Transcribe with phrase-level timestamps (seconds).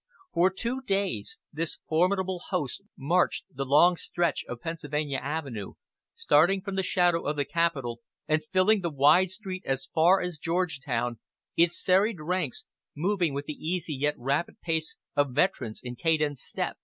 [0.33, 5.73] For two days this formidable host marched the long stretch of Pennsylvania Avenue,
[6.15, 10.39] starting from the shadow of the Capitol and filling the wide street as far as
[10.39, 11.19] Georgetown,
[11.55, 16.77] its serried ranks moving with the easy yet rapid pace of veterans in cadence step.